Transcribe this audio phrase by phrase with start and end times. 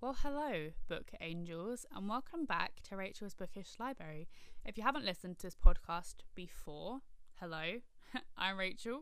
[0.00, 4.28] Well, hello, book angels, and welcome back to Rachel's Bookish Library.
[4.64, 7.00] If you haven't listened to this podcast before,
[7.40, 7.80] hello,
[8.38, 9.00] I'm Rachel.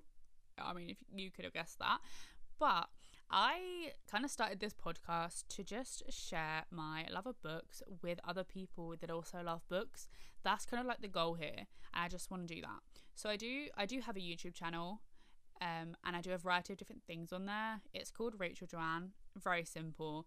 [0.57, 1.99] I mean, if you could have guessed that,
[2.59, 2.89] but
[3.31, 8.43] I kind of started this podcast to just share my love of books with other
[8.43, 10.09] people that also love books.
[10.45, 11.67] That's kind of like the goal here.
[11.93, 12.81] And I just want to do that.
[13.15, 15.03] So I do I do have a YouTube channel.
[15.61, 17.81] Um, and I do a variety of different things on there.
[17.95, 20.27] It's called Rachel Joanne, very simple.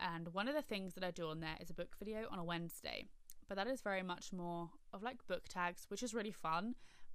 [0.00, 2.38] And one of the things that I do on there is a book video on
[2.38, 3.06] a Wednesday,
[3.48, 6.74] but that is very much more of like book tags, which is really fun.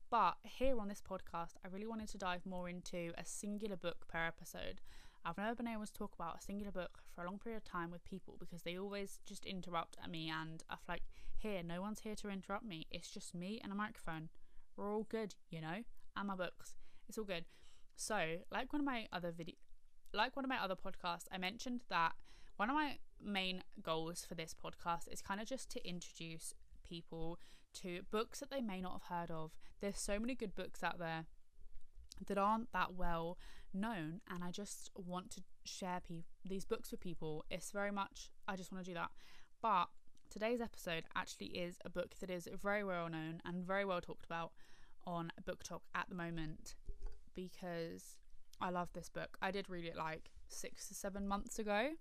[0.09, 4.07] But here on this podcast, I really wanted to dive more into a singular book
[4.07, 4.79] per episode.
[5.25, 7.65] I've never been able to talk about a singular book for a long period of
[7.65, 11.03] time with people because they always just interrupt at me, and I'm like
[11.37, 12.87] here, no one's here to interrupt me.
[12.89, 14.29] It's just me and a microphone.
[14.77, 15.83] We're all good, you know,
[16.15, 16.75] and my books.
[17.09, 17.45] It's all good.
[17.95, 19.55] So, like one of my other video,
[20.13, 22.13] like one of my other podcasts, I mentioned that
[22.57, 26.53] one of my main goals for this podcast is kind of just to introduce
[26.87, 27.39] people
[27.81, 29.51] to books that they may not have heard of.
[29.79, 31.25] There's so many good books out there
[32.25, 33.37] that aren't that well
[33.73, 37.45] known, and I just want to share pe- these books with people.
[37.49, 39.11] It's very much, I just want to do that.
[39.61, 39.89] But
[40.29, 44.25] today's episode actually is a book that is very well known and very well talked
[44.25, 44.51] about
[45.05, 46.75] on BookTok at the moment
[47.35, 48.17] because
[48.59, 49.37] I love this book.
[49.41, 51.91] I did read it like six to seven months ago,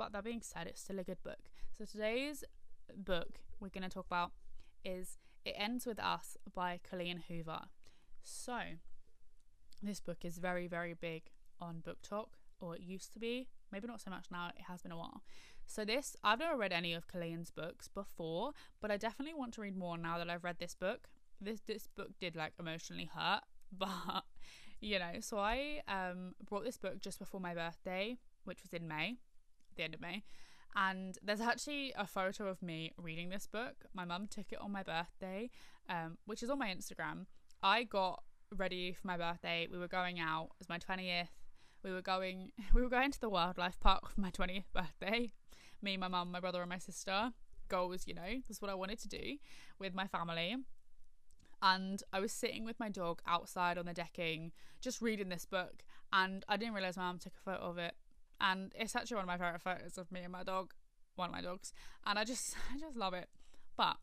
[0.00, 1.50] but that being said, it's still a good book.
[1.76, 2.42] So today's
[2.96, 4.32] book we're going to talk about
[4.82, 7.64] is It Ends With Us by Colleen Hoover.
[8.22, 8.60] So,
[9.82, 11.24] this book is very, very big
[11.60, 12.28] on BookTok,
[12.60, 13.48] or it used to be.
[13.70, 15.20] Maybe not so much now, it has been a while.
[15.66, 19.60] So, this, I've never read any of Colleen's books before, but I definitely want to
[19.60, 21.08] read more now that I've read this book.
[21.42, 23.42] This, this book did like emotionally hurt,
[23.78, 24.24] but
[24.80, 28.88] you know, so I um, brought this book just before my birthday, which was in
[28.88, 29.18] May,
[29.76, 30.22] the end of May.
[30.76, 33.74] And there's actually a photo of me reading this book.
[33.92, 35.50] My mum took it on my birthday,
[35.88, 37.26] um, which is on my Instagram.
[37.62, 38.22] I got
[38.56, 39.68] ready for my birthday.
[39.70, 40.50] We were going out.
[40.52, 41.28] It was my 20th.
[41.82, 45.32] We were going we were going to the wildlife park for my 20th birthday.
[45.82, 47.32] Me, my mum, my brother and my sister.
[47.68, 48.42] Goals, you know.
[48.48, 49.38] That's what I wanted to do
[49.78, 50.56] with my family.
[51.62, 55.82] And I was sitting with my dog outside on the decking, just reading this book,
[56.10, 57.94] and I didn't realize my mum took a photo of it
[58.40, 60.72] and it's actually one of my favorite photos of me and my dog,
[61.16, 61.72] one of my dogs,
[62.06, 63.28] and I just I just love it.
[63.76, 63.96] But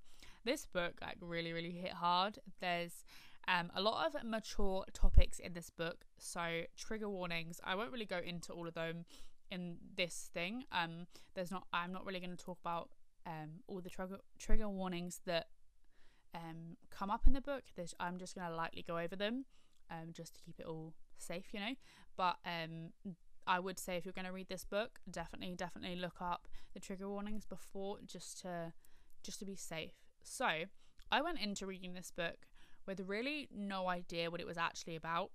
[0.44, 2.40] this book like really really hit hard.
[2.62, 3.04] There's
[3.48, 7.62] um, a lot of mature topics in this book, so trigger warnings.
[7.64, 9.06] I won't really go into all of them
[9.50, 10.66] in this thing.
[10.72, 11.66] Um, there's not.
[11.74, 12.90] I'm not really going to talk about
[13.26, 15.48] um, all the trigger trigger warnings that
[16.36, 17.64] um, come up in the book.
[18.00, 19.46] I'm just going to lightly go over them,
[19.90, 21.76] um, just to keep it all safe, you know.
[22.16, 22.92] But um,
[23.48, 26.80] I would say if you're going to read this book, definitely, definitely look up the
[26.80, 28.74] trigger warnings before, just to,
[29.24, 29.94] just to be safe.
[30.24, 30.66] So,
[31.12, 32.48] I went into reading this book
[32.86, 35.32] with really no idea what it was actually about.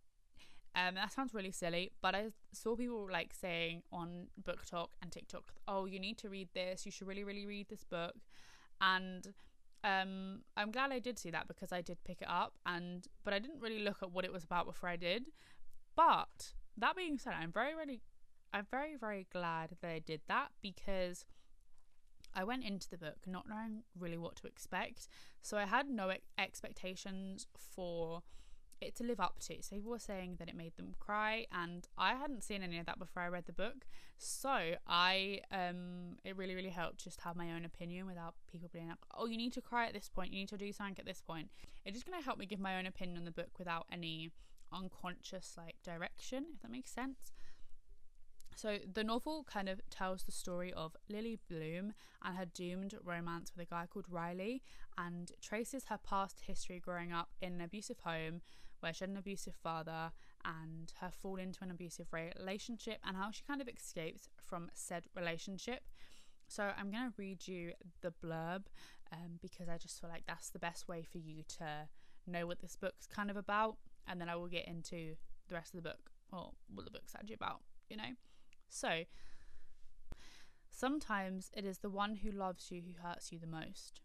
[0.74, 5.52] Um, that sounds really silly, but I saw people like saying on BookTok and TikTok,
[5.68, 6.86] "Oh, you need to read this.
[6.86, 8.14] You should really, really read this book."
[8.80, 9.34] And
[9.84, 13.34] um, I'm glad I did see that because I did pick it up, and but
[13.34, 15.24] I didn't really look at what it was about before I did.
[15.94, 18.00] But that being said, I'm very, really,
[18.53, 21.25] I'm very, very glad I did that because
[22.34, 25.09] I went into the book not knowing really what to expect.
[25.43, 28.22] So I had no expectations for
[28.83, 29.62] it to live up to.
[29.62, 32.87] So people were saying that it made them cry, and I hadn't seen any of
[32.87, 33.87] that before I read the book.
[34.19, 38.89] So I, um, it really, really helped just have my own opinion without people being
[38.89, 40.33] like, "Oh, you need to cry at this point.
[40.33, 41.50] You need to do something at this point."
[41.84, 44.33] It's just gonna help me give my own opinion on the book without any
[44.72, 47.33] unconscious like direction, if that makes sense.
[48.55, 53.53] So the novel kind of tells the story of Lily Bloom and her doomed romance
[53.56, 54.62] with a guy called Riley
[54.99, 58.43] and traces her past history growing up in an abusive home
[58.81, 60.10] where she had an abusive father
[60.44, 65.04] and her fall into an abusive relationship and how she kind of escapes from said
[65.16, 65.83] relationship.
[66.48, 67.72] So I'm going to read you
[68.03, 68.65] the blurb
[69.13, 71.89] um, because I just feel like that's the best way for you to
[72.27, 73.77] know what this book's kind of about
[74.09, 75.16] and then I will get into
[75.49, 78.15] the rest of the book or what the book's actually about, you know?
[78.69, 79.04] So,
[80.71, 84.01] sometimes it is the one who loves you who hurts you the most.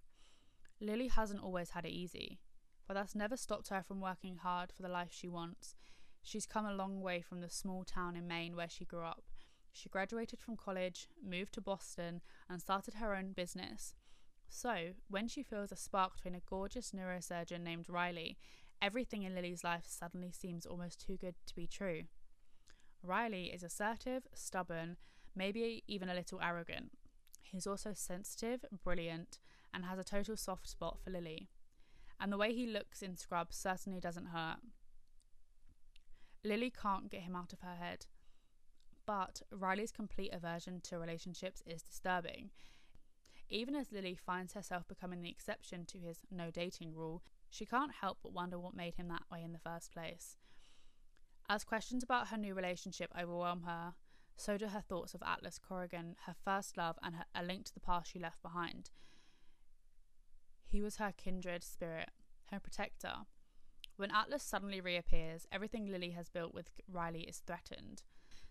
[0.79, 2.39] Lily hasn't always had it easy,
[2.87, 5.75] but that's never stopped her from working hard for the life she wants.
[6.21, 9.23] She's come a long way from the small town in Maine where she grew up.
[9.71, 13.93] She graduated from college, moved to Boston, and started her own business.
[14.49, 18.37] So, when she feels a spark between a gorgeous neurosurgeon named Riley
[18.81, 22.03] Everything in Lily's life suddenly seems almost too good to be true.
[23.01, 24.97] Riley is assertive, stubborn,
[25.35, 26.91] maybe even a little arrogant.
[27.41, 29.39] He's also sensitive, brilliant,
[29.73, 31.49] and has a total soft spot for Lily.
[32.19, 34.57] And the way he looks in Scrubs certainly doesn't hurt.
[36.43, 38.05] Lily can't get him out of her head.
[39.05, 42.49] But Riley's complete aversion to relationships is disturbing.
[43.49, 47.23] Even as Lily finds herself becoming the exception to his no dating rule,
[47.57, 50.37] she can't help but wonder what made him that way in the first place.
[51.49, 53.93] As questions about her new relationship overwhelm her,
[54.35, 57.73] so do her thoughts of Atlas Corrigan, her first love, and her, a link to
[57.73, 58.91] the past she left behind.
[60.67, 62.09] He was her kindred spirit,
[62.51, 63.25] her protector.
[63.95, 68.03] When Atlas suddenly reappears, everything Lily has built with Riley is threatened.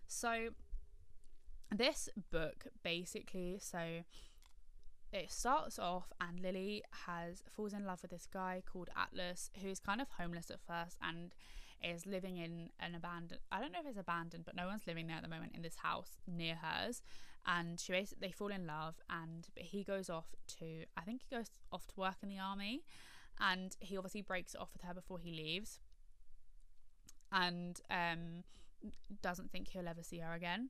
[0.07, 0.49] So,
[1.73, 4.01] this book basically, so
[5.11, 9.79] it starts off and Lily has falls in love with this guy called Atlas who's
[9.79, 11.33] kind of homeless at first and
[11.83, 15.07] is living in an abandoned I don't know if it's abandoned but no one's living
[15.07, 17.01] there at the moment in this house near hers.
[17.45, 21.35] And she basically they fall in love and he goes off to I think he
[21.35, 22.83] goes off to work in the army
[23.39, 25.79] and he obviously breaks it off with her before he leaves.
[27.31, 28.43] And um
[29.21, 30.69] doesn't think he'll ever see her again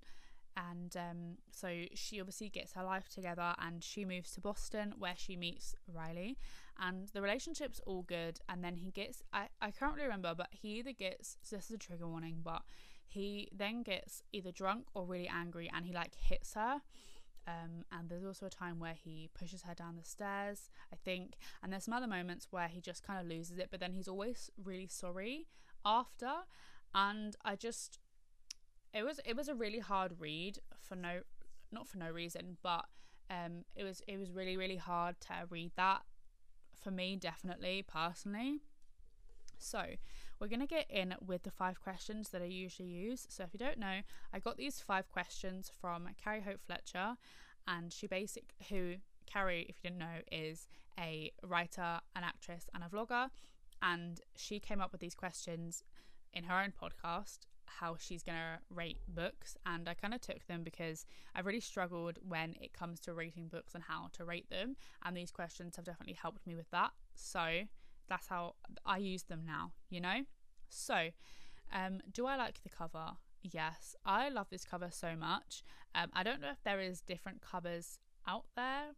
[0.57, 5.13] and um, so she obviously gets her life together and she moves to Boston where
[5.15, 6.37] she meets Riley
[6.79, 10.49] and the relationship's all good and then he gets I, I can't really remember but
[10.51, 12.63] he either gets this is a trigger warning but
[13.05, 16.81] he then gets either drunk or really angry and he like hits her
[17.47, 21.35] um, and there's also a time where he pushes her down the stairs I think
[21.61, 24.07] and there's some other moments where he just kind of loses it but then he's
[24.07, 25.47] always really sorry
[25.85, 26.31] after
[26.93, 27.99] and I just
[28.97, 31.19] it was it was a really hard read for no
[31.71, 32.85] not for no reason but
[33.29, 36.01] um it was it was really really hard to read that
[36.73, 38.59] for me definitely personally
[39.59, 39.83] so
[40.39, 43.25] we're going to get in with the five questions that I usually use.
[43.27, 44.01] So if you don't know,
[44.31, 47.15] I got these five questions from Carrie Hope Fletcher,
[47.67, 50.67] and she basic who Carrie, if you didn't know, is
[50.99, 53.29] a writer, an actress, and a vlogger,
[53.81, 55.83] and she came up with these questions
[56.33, 60.45] in her own podcast how she's going to rate books and I kind of took
[60.47, 61.05] them because
[61.35, 64.75] I've really struggled when it comes to rating books and how to rate them
[65.05, 66.91] and these questions have definitely helped me with that.
[67.15, 67.61] So
[68.09, 68.55] that's how
[68.85, 70.21] I use them now you know?
[70.69, 71.09] So
[71.73, 73.11] um do I like the cover?
[73.43, 73.95] Yes.
[74.05, 75.63] I love this cover so much.
[75.93, 78.91] Um I don't know if there is different covers out there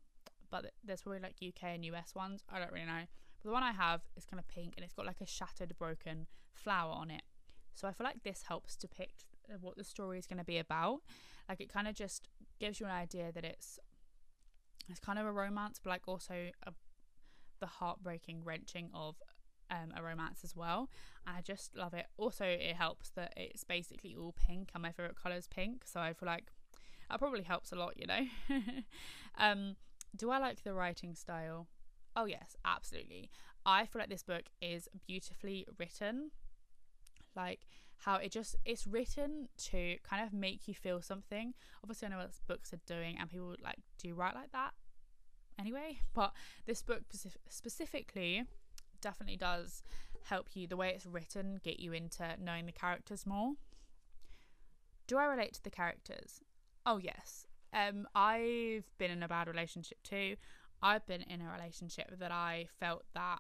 [0.51, 2.43] but there's probably like UK and US ones.
[2.49, 3.03] I don't really know.
[3.41, 5.77] But the one I have is kind of pink and it's got like a shattered
[5.77, 7.21] broken flower on it
[7.79, 9.23] so I feel like this helps depict
[9.61, 10.99] what the story is going to be about.
[11.47, 12.27] Like it kind of just
[12.59, 13.79] gives you an idea that it's
[14.89, 16.73] it's kind of a romance, but like also a,
[17.59, 19.15] the heartbreaking wrenching of
[19.71, 20.89] um, a romance as well.
[21.25, 22.07] I just love it.
[22.17, 25.83] Also, it helps that it's basically all pink, and my favorite color is pink.
[25.85, 26.51] So I feel like
[27.09, 28.25] that probably helps a lot, you know.
[29.37, 29.75] um,
[30.15, 31.67] do I like the writing style?
[32.15, 33.29] Oh yes, absolutely.
[33.65, 36.31] I feel like this book is beautifully written
[37.39, 37.61] like
[37.97, 41.53] how it just it's written to kind of make you feel something.
[41.83, 44.73] Obviously i know what books are doing and people like do write like that
[45.59, 46.31] anyway but
[46.65, 47.01] this book
[47.49, 48.45] specifically
[49.01, 49.83] definitely does
[50.23, 53.53] help you the way it's written get you into knowing the characters more.
[55.07, 56.41] Do i relate to the characters?
[56.85, 57.47] Oh yes.
[57.73, 60.35] Um i've been in a bad relationship too.
[60.81, 63.39] I've been in a relationship that i felt that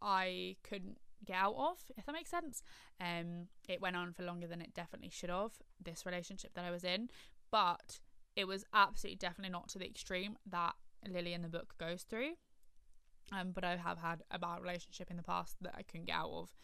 [0.00, 2.62] i couldn't get out of, if that makes sense.
[3.00, 5.52] Um, it went on for longer than it definitely should have,
[5.82, 7.08] this relationship that I was in,
[7.50, 8.00] but
[8.36, 10.74] it was absolutely definitely not to the extreme that
[11.08, 12.32] Lily in the book goes through.
[13.30, 16.16] Um, but I have had a bad relationship in the past that I couldn't get
[16.16, 16.54] out of.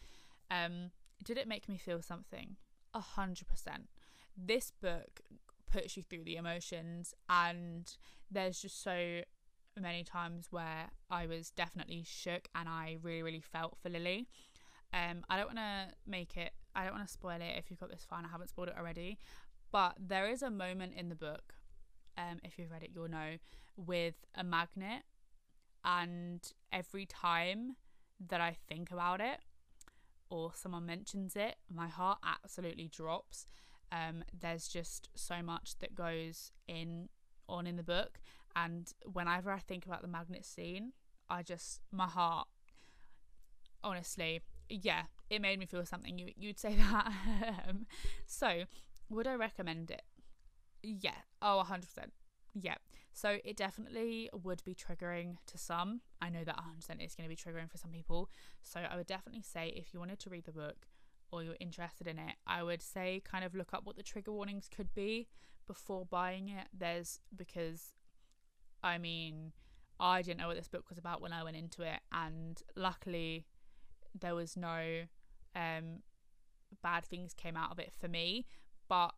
[0.51, 0.91] Um,
[1.23, 2.57] did it make me feel something?
[2.93, 3.89] A hundred percent.
[4.37, 5.21] This book
[5.71, 7.91] puts you through the emotions, and
[8.29, 9.21] there's just so
[9.79, 14.27] many times where I was definitely shook and I really, really felt for Lily.
[14.93, 17.79] Um, I don't want to make it, I don't want to spoil it if you've
[17.79, 19.17] got this far and I haven't spoiled it already,
[19.71, 21.53] but there is a moment in the book,
[22.17, 23.37] um, if you've read it, you'll know,
[23.77, 25.03] with a magnet,
[25.85, 27.75] and every time
[28.27, 29.39] that I think about it
[30.29, 33.47] or someone mentions it, my heart absolutely drops.
[33.91, 37.09] Um, there's just so much that goes in
[37.47, 38.19] on in the book,
[38.55, 40.93] and whenever I think about the magnet scene,
[41.29, 42.47] I just my heart
[43.83, 46.17] honestly yeah, it made me feel something.
[46.17, 47.11] You you'd say that.
[47.67, 47.87] Um,
[48.25, 48.63] so,
[49.09, 50.03] would I recommend it?
[50.81, 51.17] Yeah.
[51.41, 51.83] Oh, 100%.
[52.53, 52.75] Yeah.
[53.11, 56.01] So it definitely would be triggering to some.
[56.21, 58.29] I know that 100% is going to be triggering for some people.
[58.63, 60.87] So I would definitely say if you wanted to read the book
[61.31, 64.31] or you're interested in it, I would say kind of look up what the trigger
[64.31, 65.27] warnings could be
[65.67, 66.67] before buying it.
[66.75, 67.93] There's because,
[68.83, 69.51] I mean,
[69.99, 73.45] I didn't know what this book was about when I went into it, and luckily,
[74.19, 75.03] there was no
[75.55, 76.01] um,
[76.81, 78.45] bad things came out of it for me.
[78.87, 79.13] But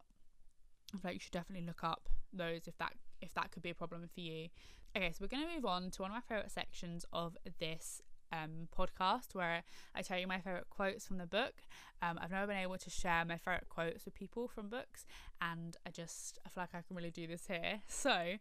[0.93, 3.69] I feel like you should definitely look up those if that if that could be
[3.69, 4.49] a problem for you.
[4.95, 8.01] Okay, so we're going to move on to one of my favorite sections of this
[8.33, 9.63] um, podcast where
[9.95, 11.53] I tell you my favorite quotes from the book.
[12.01, 15.05] Um, I've never been able to share my favorite quotes with people from books,
[15.39, 17.81] and I just I feel like I can really do this here.
[17.87, 18.37] So.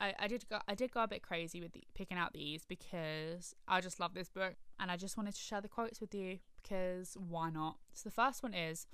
[0.00, 2.64] I, I did go I did go a bit crazy with the, picking out these
[2.64, 6.14] because I just love this book and I just wanted to share the quotes with
[6.14, 7.76] you because why not?
[7.92, 8.86] So the first one is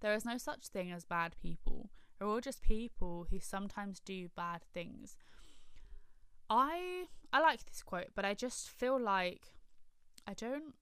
[0.00, 1.90] there is no such thing as bad people.
[2.20, 5.16] We're all just people who sometimes do bad things.
[6.48, 9.54] I I like this quote, but I just feel like
[10.26, 10.74] I don't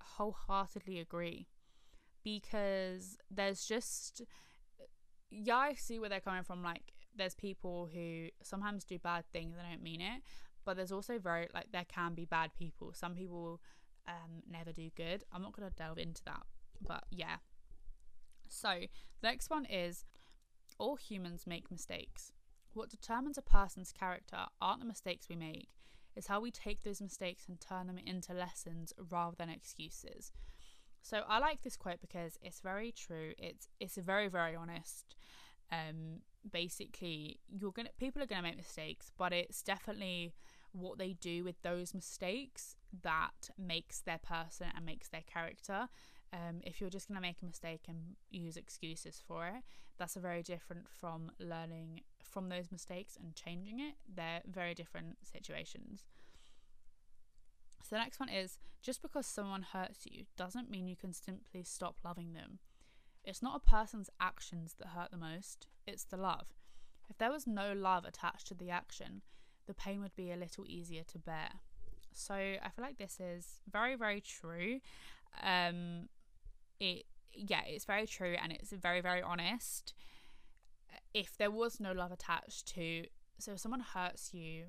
[0.00, 1.46] wholeheartedly agree
[2.24, 4.22] because there's just
[5.32, 6.62] yeah, I see where they're coming from.
[6.62, 10.22] Like, there's people who sometimes do bad things, they don't mean it,
[10.64, 12.92] but there's also very like there can be bad people.
[12.94, 13.60] Some people
[14.08, 15.24] um never do good.
[15.32, 16.42] I'm not gonna delve into that,
[16.80, 17.36] but yeah.
[18.48, 18.68] So
[19.20, 20.04] the next one is
[20.78, 22.32] all humans make mistakes.
[22.74, 25.68] What determines a person's character aren't the mistakes we make,
[26.14, 30.32] it's how we take those mistakes and turn them into lessons rather than excuses.
[31.02, 33.32] So I like this quote because it's very true.
[33.38, 35.16] It's it's very very honest.
[35.70, 40.34] Um, basically, you're gonna people are gonna make mistakes, but it's definitely
[40.72, 45.88] what they do with those mistakes that makes their person and makes their character.
[46.32, 49.62] Um, if you're just going to make a mistake and use excuses for it,
[49.98, 53.94] that's a very different from learning from those mistakes and changing it.
[54.12, 56.06] They're very different situations.
[57.82, 61.62] So the next one is just because someone hurts you doesn't mean you can simply
[61.64, 62.60] stop loving them.
[63.24, 66.46] It's not a person's actions that hurt the most, it's the love.
[67.08, 69.22] If there was no love attached to the action,
[69.66, 71.50] the pain would be a little easier to bear.
[72.12, 74.80] So I feel like this is very, very true.
[75.42, 76.08] Um,
[76.80, 79.94] it yeah, it's very true and it's very, very honest.
[81.14, 83.04] If there was no love attached to,
[83.38, 84.64] so if someone hurts you,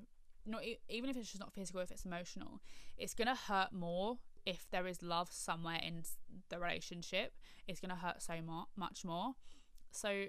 [0.46, 2.60] not even if it's just not physical, if it's emotional,
[2.96, 6.02] it's gonna hurt more if there is love somewhere in
[6.48, 7.34] the relationship.
[7.66, 8.34] It's gonna hurt so
[8.76, 9.34] much more.
[9.90, 10.26] So,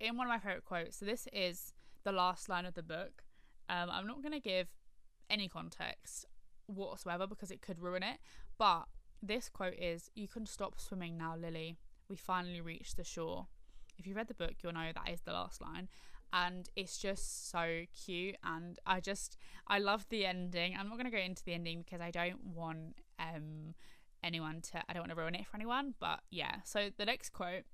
[0.00, 1.72] in one of my favorite quotes, so this is
[2.04, 3.22] the last line of the book.
[3.68, 4.68] Um, I'm not gonna give
[5.30, 6.26] any context
[6.66, 8.18] whatsoever because it could ruin it,
[8.58, 8.84] but
[9.22, 11.78] this quote is You can stop swimming now, Lily.
[12.08, 13.46] We finally reached the shore.
[13.96, 15.88] If you read the book, you'll know that is the last line.
[16.32, 18.36] And it's just so cute.
[18.42, 19.36] And I just,
[19.68, 20.74] I love the ending.
[20.78, 23.74] I'm not going to go into the ending because I don't want um,
[24.22, 25.94] anyone to, I don't want to ruin it for anyone.
[26.00, 27.64] But yeah, so the next quote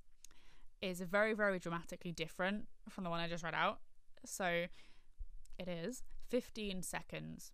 [0.81, 3.79] is very, very dramatically different from the one I just read out.
[4.25, 4.65] So
[5.57, 7.51] it is 15 seconds.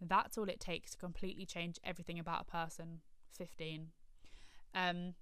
[0.00, 3.00] That's all it takes to completely change everything about a person.
[3.36, 3.88] 15.
[4.74, 5.14] Um,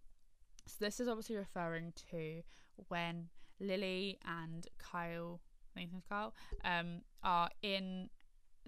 [0.67, 2.43] so this is obviously referring to
[2.89, 3.29] when
[3.61, 5.41] Lily and Kyle,
[5.75, 8.09] I think it's Kyle, um, are in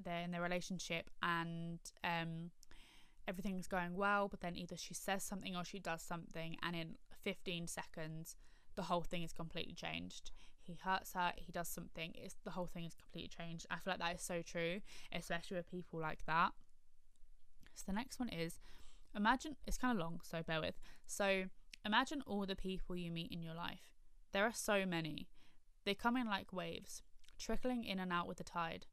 [0.02, 2.50] their in their relationship and um,
[3.26, 6.94] everything's going well, but then either she says something or she does something, and in
[7.22, 8.36] 15 seconds,
[8.74, 10.30] the whole thing is completely changed.
[10.60, 13.66] He hurts her, he does something, it's the whole thing is completely changed.
[13.70, 14.80] I feel like that is so true,
[15.12, 16.52] especially with people like that.
[17.74, 18.60] So the next one is
[19.14, 20.80] Imagine it's kind of long, so bear with.
[21.06, 21.44] So,
[21.84, 23.90] imagine all the people you meet in your life.
[24.32, 25.28] There are so many.
[25.84, 27.02] They come in like waves,
[27.38, 28.86] trickling in and out with the tide.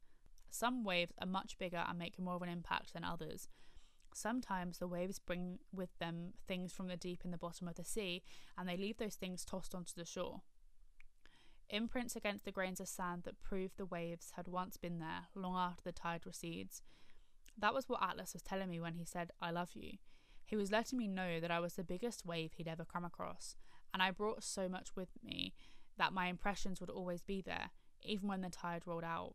[0.50, 3.48] Some waves are much bigger and make more of an impact than others.
[4.12, 7.84] Sometimes the waves bring with them things from the deep in the bottom of the
[7.84, 8.22] sea,
[8.58, 10.42] and they leave those things tossed onto the shore.
[11.68, 15.56] Imprints against the grains of sand that prove the waves had once been there long
[15.56, 16.82] after the tide recedes.
[17.56, 19.98] That was what Atlas was telling me when he said, I love you.
[20.44, 23.54] He was letting me know that I was the biggest wave he'd ever come across,
[23.94, 25.54] and I brought so much with me
[25.96, 27.70] that my impressions would always be there,
[28.02, 29.34] even when the tide rolled out.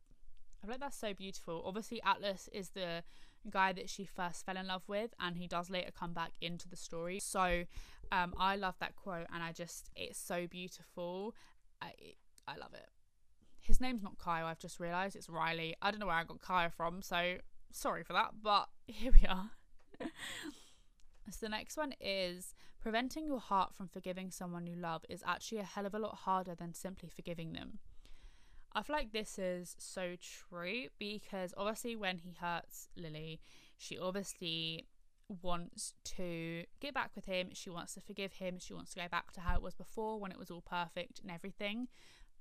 [0.62, 1.64] I feel like that's so beautiful.
[1.66, 3.04] Obviously, Atlas is the
[3.50, 6.68] guy that she first fell in love with, and he does later come back into
[6.68, 7.20] the story.
[7.20, 7.66] So,
[8.12, 11.36] um, I love that quote, and I just it's so beautiful.
[11.82, 11.94] I
[12.48, 12.90] I love it.
[13.60, 14.46] His name's not Kyle.
[14.46, 15.76] I've just realised it's Riley.
[15.82, 17.38] I don't know where I got Kyle from, so
[17.72, 18.32] sorry for that.
[18.44, 19.52] But here we are.
[21.32, 25.60] So the next one is preventing your heart from forgiving someone you love is actually
[25.60, 27.80] a hell of a lot harder than simply forgiving them.
[28.76, 33.40] I feel like this is so true because obviously when he hurts Lily,
[33.78, 34.86] she obviously
[35.42, 37.52] wants to get back with him.
[37.54, 38.60] She wants to forgive him.
[38.60, 41.22] She wants to go back to how it was before when it was all perfect
[41.22, 41.88] and everything.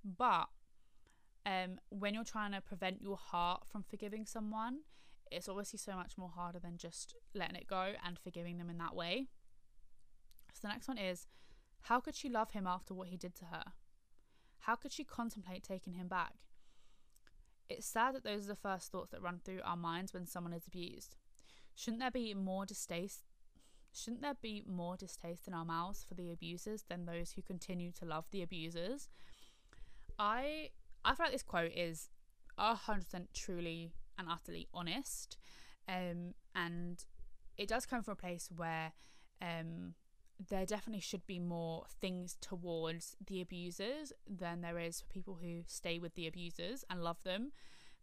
[0.05, 0.49] But
[1.47, 4.81] um, when you're trying to prevent your heart from forgiving someone,
[5.31, 8.79] it's obviously so much more harder than just letting it go and forgiving them in
[8.79, 9.29] that way.
[10.53, 11.29] So the next one is
[11.83, 13.63] how could she love him after what he did to her?
[14.67, 16.35] How could she contemplate taking him back?
[17.69, 20.53] It's sad that those are the first thoughts that run through our minds when someone
[20.53, 21.17] is abused.
[21.75, 23.25] Shouldn't there be more distaste?
[23.93, 27.93] Shouldn't there be more distaste in our mouths for the abusers than those who continue
[27.93, 29.09] to love the abusers?
[30.19, 30.71] I
[31.05, 32.09] I feel like this quote is
[32.59, 35.37] hundred percent truly and utterly honest,
[35.89, 37.05] um, and
[37.59, 38.93] it does come from a place where
[39.43, 39.95] um,
[40.49, 45.63] there definitely should be more things towards the abusers than there is for people who
[45.67, 47.53] stay with the abusers and love them,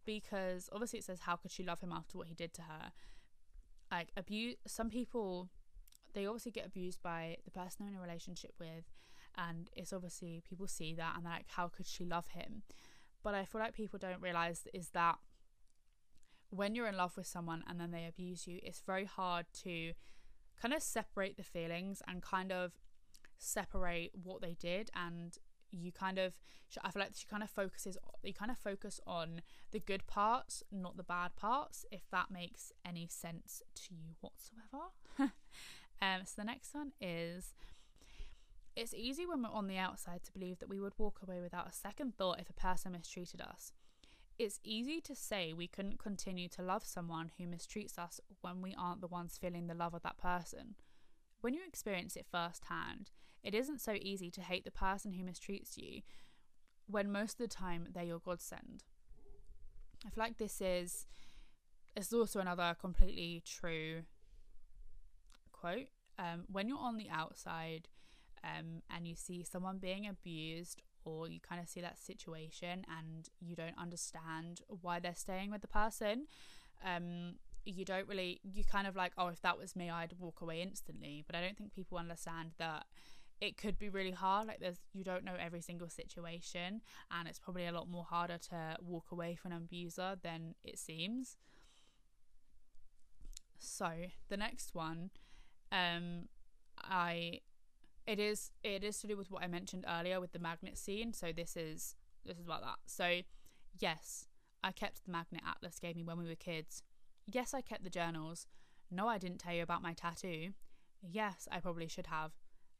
[0.04, 2.92] because obviously it says how could she love him after what he did to her,
[3.90, 4.56] like abuse.
[4.66, 5.48] Some people
[6.14, 8.84] they obviously get abused by the person they're in a relationship with
[9.36, 12.62] and it's obviously people see that and they're like how could she love him
[13.22, 15.16] but i feel like people don't realize is that
[16.50, 19.92] when you're in love with someone and then they abuse you it's very hard to
[20.60, 22.72] kind of separate the feelings and kind of
[23.38, 25.38] separate what they did and
[25.70, 26.34] you kind of
[26.82, 29.42] I feel like she kind of focuses you kind of focus on
[29.72, 34.92] the good parts not the bad parts if that makes any sense to you whatsoever
[36.02, 37.54] um so the next one is
[38.74, 41.68] it's easy when we're on the outside to believe that we would walk away without
[41.68, 43.72] a second thought if a person mistreated us.
[44.42, 48.74] It's easy to say we couldn't continue to love someone who mistreats us when we
[48.76, 50.74] aren't the ones feeling the love of that person.
[51.42, 53.12] When you experience it firsthand,
[53.44, 56.02] it isn't so easy to hate the person who mistreats you
[56.88, 58.82] when most of the time they're your godsend.
[60.04, 61.06] I feel like this is
[61.94, 64.02] it's also another completely true
[65.52, 65.86] quote.
[66.18, 67.86] Um, when you're on the outside,
[68.42, 73.28] um, and you see someone being abused or you kind of see that situation and
[73.40, 76.26] you don't understand why they're staying with the person
[76.84, 77.34] um,
[77.64, 80.60] you don't really you kind of like oh if that was me i'd walk away
[80.60, 81.22] instantly.
[81.26, 82.86] But i don't think people understand that
[83.40, 87.40] it could be really hard like there's you don't know every single situation and it's
[87.40, 91.36] probably a lot more harder to walk away from an abuser than it seems.
[93.58, 93.90] So
[94.28, 95.10] the next one
[95.70, 96.28] um
[96.78, 97.40] i
[98.06, 101.12] it is it is to do with what I mentioned earlier with the magnet scene.
[101.12, 102.78] So this is this is about that.
[102.86, 103.20] So
[103.78, 104.26] yes,
[104.62, 106.82] I kept the magnet Atlas gave me when we were kids.
[107.26, 108.46] Yes, I kept the journals.
[108.90, 110.50] No, I didn't tell you about my tattoo.
[111.00, 112.32] Yes, I probably should have.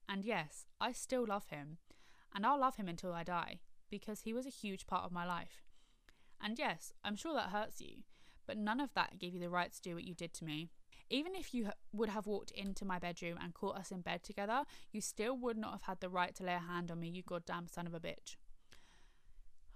[0.08, 1.78] And yes, I still love him.
[2.34, 5.26] And I'll love him until I die because he was a huge part of my
[5.26, 5.62] life.
[6.40, 8.02] And yes, I'm sure that hurts you,
[8.46, 10.70] but none of that gave you the right to do what you did to me.
[11.12, 14.62] Even if you would have walked into my bedroom and caught us in bed together,
[14.92, 17.22] you still would not have had the right to lay a hand on me, you
[17.22, 18.36] goddamn son of a bitch.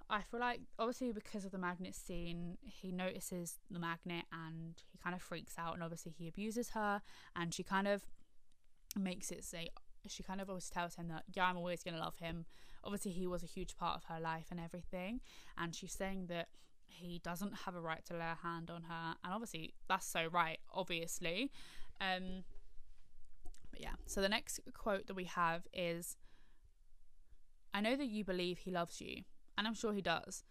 [0.08, 4.96] I feel like, obviously, because of the magnet scene, he notices the magnet and he
[4.96, 7.02] kind of freaks out, and obviously, he abuses her,
[7.34, 8.06] and she kind of
[8.98, 9.68] makes it say,
[10.08, 12.46] she kind of always tells him that, yeah, I'm always going to love him.
[12.82, 15.20] Obviously, he was a huge part of her life and everything,
[15.58, 16.48] and she's saying that
[16.88, 19.14] he doesn't have a right to lay a hand on her.
[19.24, 21.50] And obviously that's so right obviously.
[22.00, 22.44] Um
[23.70, 26.16] but yeah so the next quote that we have is
[27.74, 29.22] i know that you believe he loves you
[29.58, 30.44] and i'm sure he does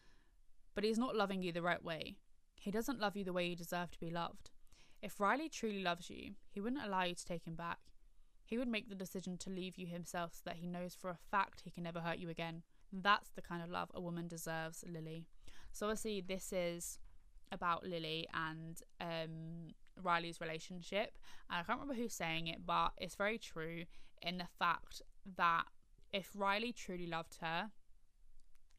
[0.76, 2.18] but he's not loving you the right way.
[2.60, 4.52] He doesn't love you the way you deserve to be loved.
[5.02, 7.80] If riley truly loves you he wouldn't allow you to take him back.
[8.44, 11.18] He would make the decision to leave you himself so that he knows for a
[11.32, 12.62] fact he can never hurt you again.
[12.92, 15.26] That's the kind of love a woman deserves lily
[15.76, 17.00] so obviously this is
[17.52, 21.18] about Lily and um, Riley's relationship.
[21.50, 23.84] And I can't remember who's saying it, but it's very true
[24.22, 25.02] in the fact
[25.36, 25.64] that
[26.14, 27.72] if Riley truly loved her,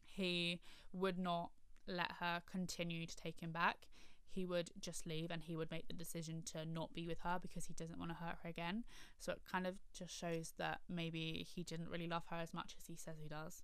[0.05, 0.59] he
[0.91, 1.51] would not
[1.87, 3.87] let her continue to take him back.
[4.27, 7.37] He would just leave and he would make the decision to not be with her
[7.39, 8.85] because he doesn't want to hurt her again.
[9.19, 12.75] So it kind of just shows that maybe he didn't really love her as much
[12.79, 13.61] as he says he does.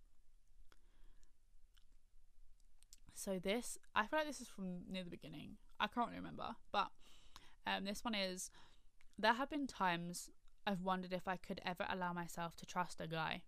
[3.13, 5.57] So this, I feel like this is from near the beginning.
[5.79, 6.87] I can't remember, but
[7.65, 8.49] um, this one is.
[9.17, 10.31] There have been times
[10.65, 13.41] I've wondered if I could ever allow myself to trust a guy.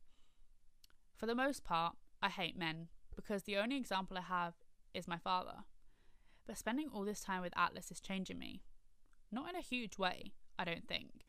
[1.15, 4.53] For the most part, I hate men because the only example I have
[4.93, 5.63] is my father.
[6.45, 8.61] But spending all this time with Atlas is changing me.
[9.31, 11.25] Not in a huge way, I don't think.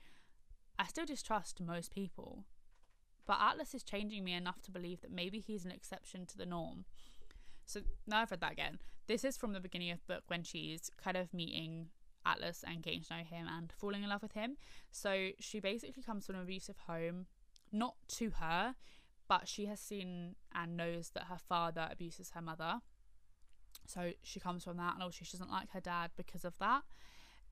[0.79, 2.45] I still distrust most people.
[3.27, 6.47] But Atlas is changing me enough to believe that maybe he's an exception to the
[6.47, 6.85] norm
[7.67, 8.79] so now I've read that again.
[9.07, 11.89] This is from the beginning of the book when she's kind of meeting
[12.25, 14.57] Atlas and getting to know him and falling in love with him.
[14.91, 17.27] So she basically comes from an abusive home,
[17.73, 18.75] not to her,
[19.29, 22.81] but she has seen and knows that her father abuses her mother.
[23.87, 26.83] So she comes from that, and also she doesn't like her dad because of that.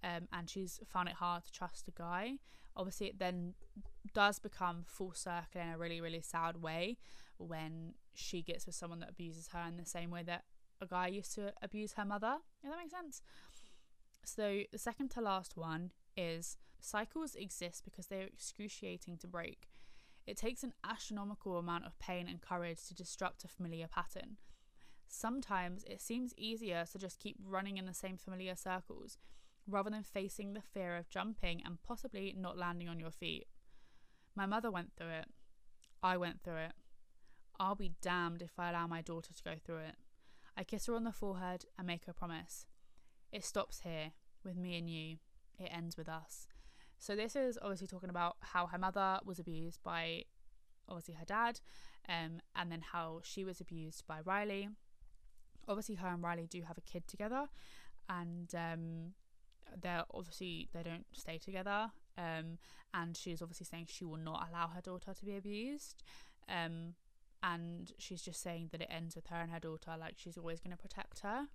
[0.02, 2.38] Um, and she's found it hard to trust a guy.
[2.76, 3.54] Obviously, it then
[4.12, 6.98] does become full circle in a really, really sad way
[7.38, 10.44] when she gets with someone that abuses her in the same way that
[10.80, 12.36] a guy used to abuse her mother.
[12.62, 13.22] If that makes sense.
[14.24, 19.68] So the second to last one is cycles exist because they are excruciating to break.
[20.26, 24.38] It takes an astronomical amount of pain and courage to disrupt a familiar pattern.
[25.06, 29.18] Sometimes it seems easier to just keep running in the same familiar circles
[29.68, 33.46] rather than facing the fear of jumping and possibly not landing on your feet.
[34.36, 35.26] My mother went through it.
[36.02, 36.72] I went through it.
[37.58, 39.94] I'll be damned if I allow my daughter to go through it.
[40.56, 42.66] I kiss her on the forehead and make her promise.
[43.32, 44.12] It stops here,
[44.44, 45.16] with me and you.
[45.58, 46.46] It ends with us.
[46.98, 50.24] So, this is obviously talking about how her mother was abused by
[50.88, 51.60] obviously her dad,
[52.08, 54.68] um, and then how she was abused by Riley.
[55.66, 57.48] Obviously, her and Riley do have a kid together,
[58.08, 59.12] and um,
[59.80, 61.90] they're obviously they don't stay together.
[62.16, 62.58] Um,
[62.92, 66.02] and she's obviously saying she will not allow her daughter to be abused.
[66.48, 66.94] Um,
[67.42, 70.60] and she's just saying that it ends with her and her daughter, like she's always
[70.60, 71.48] going to protect her.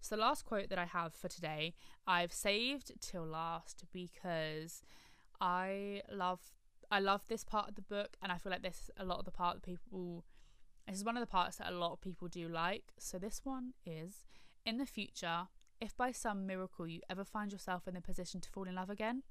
[0.00, 1.74] So, the last quote that I have for today,
[2.06, 4.82] I've saved till last because
[5.40, 6.40] I love
[6.90, 9.20] I love this part of the book, and I feel like this is a lot
[9.20, 10.24] of the part that people.
[10.88, 12.92] This is one of the parts that a lot of people do like.
[12.98, 14.24] So, this one is
[14.66, 15.46] in the future,
[15.82, 18.88] if by some miracle you ever find yourself in the position to fall in love
[18.88, 19.24] again,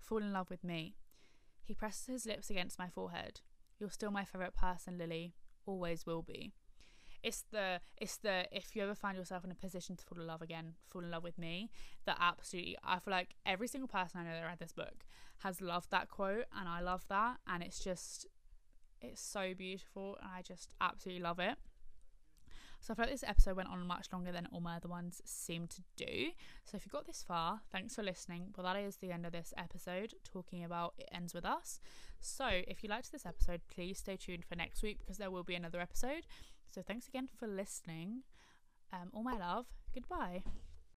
[0.00, 0.96] fall in love with me.
[1.62, 3.40] He presses his lips against my forehead.
[3.78, 5.34] You're still my favourite person, Lily.
[5.64, 6.52] Always will be.
[7.22, 10.26] It's the it's the if you ever find yourself in a position to fall in
[10.26, 11.70] love again, fall in love with me.
[12.04, 15.04] That absolutely I feel like every single person I know that read this book
[15.44, 18.26] has loved that quote and I love that and it's just
[19.00, 21.56] it's so beautiful and I just absolutely love it.
[22.86, 25.20] So I feel like this episode went on much longer than all my other ones
[25.24, 26.28] seem to do.
[26.64, 28.50] So if you got this far, thanks for listening.
[28.54, 31.80] But that is the end of this episode, talking about It Ends With Us.
[32.20, 35.42] So if you liked this episode, please stay tuned for next week because there will
[35.42, 36.28] be another episode.
[36.72, 38.22] So thanks again for listening.
[38.92, 39.66] Um, all my love.
[39.92, 40.44] Goodbye.